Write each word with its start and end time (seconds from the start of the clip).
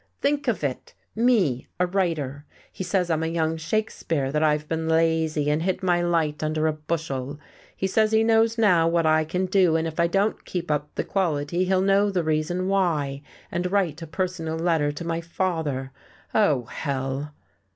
Think 0.19 0.47
of 0.47 0.63
it, 0.63 0.95
me 1.15 1.67
a 1.79 1.85
writer! 1.85 2.47
He 2.71 2.83
says 2.83 3.11
I'm 3.11 3.21
a 3.21 3.27
young 3.27 3.55
Shakespeare, 3.55 4.31
that 4.31 4.41
I've 4.41 4.67
been 4.67 4.87
lazy 4.87 5.47
and 5.51 5.61
hid 5.61 5.83
my 5.83 6.01
light 6.01 6.41
under 6.41 6.65
a 6.65 6.73
bushel! 6.73 7.39
He 7.77 7.85
says 7.85 8.11
he 8.11 8.23
knows 8.23 8.57
now 8.57 8.87
what 8.87 9.05
I 9.05 9.23
can 9.23 9.45
do, 9.45 9.75
and 9.75 9.87
if 9.87 9.99
I 9.99 10.07
don't 10.07 10.43
keep 10.43 10.71
up 10.71 10.89
the 10.95 11.03
quality, 11.03 11.65
he'll 11.65 11.83
know 11.83 12.09
the 12.09 12.23
reason 12.23 12.67
why, 12.67 13.21
and 13.51 13.71
write 13.71 14.01
a 14.01 14.07
personal 14.07 14.57
letter 14.57 14.91
to 14.91 15.05
my 15.05 15.21
father. 15.21 15.91
Oh, 16.33 16.63
hell!" 16.63 17.35